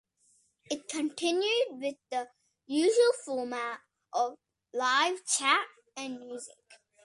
It 0.71 0.87
continued 0.89 1.79
with 1.79 1.93
the 2.09 2.27
usual 2.65 3.13
format 3.23 3.81
of 4.11 4.35
live 4.73 5.23
chat 5.27 5.67
and 5.95 6.17
music. 6.19 6.57